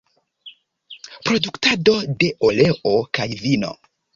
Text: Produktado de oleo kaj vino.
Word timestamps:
Produktado 1.27 1.95
de 2.25 2.33
oleo 2.51 2.99
kaj 3.19 3.29
vino. 3.47 3.75